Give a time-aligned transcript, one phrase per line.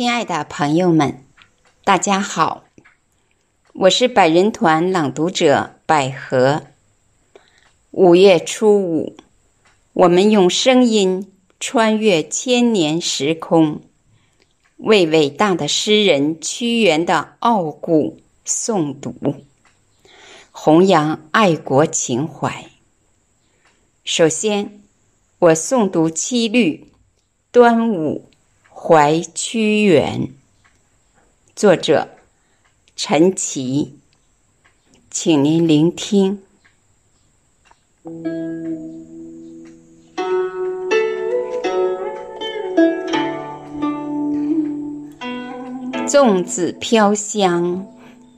[0.00, 1.22] 亲爱的朋友们，
[1.84, 2.64] 大家好，
[3.74, 6.62] 我是百人团朗读者百合。
[7.90, 9.14] 五月初五，
[9.92, 11.30] 我们用声音
[11.60, 13.82] 穿越千年时空，
[14.78, 19.14] 为伟大的诗人屈原的傲骨诵读，
[20.50, 22.70] 弘扬爱国情怀。
[24.02, 24.80] 首先，
[25.40, 26.86] 我诵读七律
[27.52, 28.24] 《端午》。
[28.82, 30.30] 怀屈原，
[31.54, 32.08] 作者
[32.96, 33.98] 陈琦，
[35.10, 36.40] 请您聆听。
[46.06, 47.86] 粽子飘香，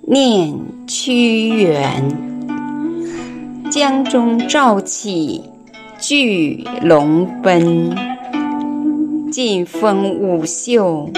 [0.00, 2.10] 念屈原。
[3.70, 5.48] 江中照起
[6.00, 7.94] 巨龙奔。
[9.32, 11.08] 劲风舞袖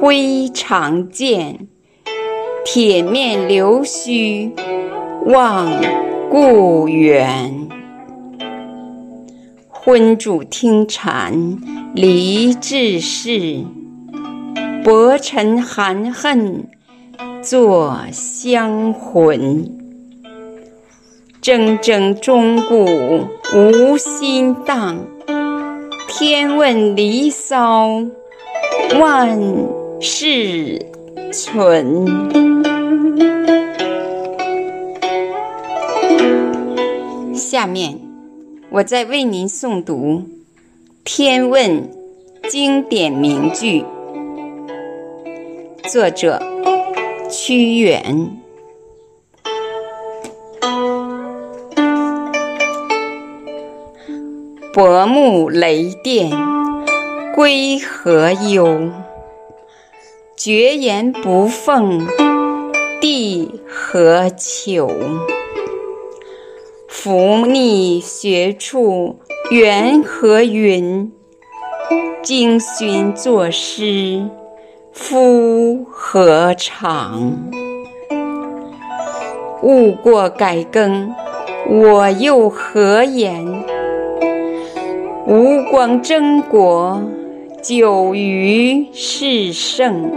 [0.00, 1.68] 挥长剑，
[2.64, 4.50] 铁面留须
[5.26, 5.80] 望
[6.28, 7.68] 故园。
[9.68, 11.56] 昏主听禅
[11.94, 13.64] 离志士，
[14.82, 16.66] 薄尘含恨
[17.40, 19.70] 作香魂。
[21.40, 24.98] 铮铮钟鼓无心荡。
[26.24, 28.00] 天问离骚
[29.00, 29.40] 万
[30.00, 30.78] 事
[31.32, 32.06] 存。
[37.34, 37.98] 下面，
[38.70, 39.96] 我再为您诵读
[41.02, 41.82] 《天问》
[42.48, 43.84] 经典名句，
[45.88, 46.40] 作者
[47.28, 48.41] 屈原。
[54.74, 56.30] 薄暮雷电
[57.34, 58.90] 归何忧？
[60.34, 62.06] 绝言不奉
[62.98, 64.90] 地何求？
[66.88, 69.18] 伏逆学处
[69.50, 71.12] 缘何云？
[72.22, 74.26] 经勋作诗
[74.90, 77.50] 夫何长？
[79.62, 81.14] 误过改更，
[81.68, 83.62] 我又何言？
[85.24, 87.00] 吴光争国，
[87.62, 90.10] 久于世圣。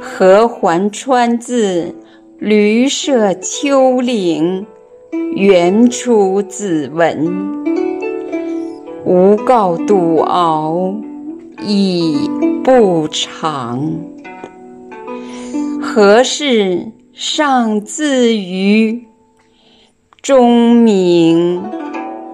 [0.00, 1.94] 何还川自
[2.38, 4.66] 驴舍丘陵，
[5.34, 7.62] 原出子文。
[9.04, 10.94] 吾告笃敖
[11.62, 12.30] 已
[12.64, 14.00] 不长。
[15.78, 19.04] 何事尚自于
[20.22, 21.63] 钟鸣？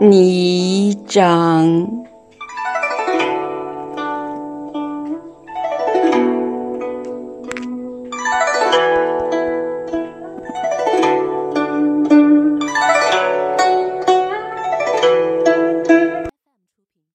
[0.02, 1.99] 泥章。